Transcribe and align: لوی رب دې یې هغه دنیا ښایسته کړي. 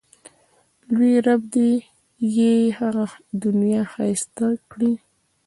لوی 0.93 1.13
رب 1.25 1.41
دې 1.53 1.69
یې 2.37 2.53
هغه 2.79 3.05
دنیا 3.43 3.81
ښایسته 3.91 4.47
کړي. 4.71 4.93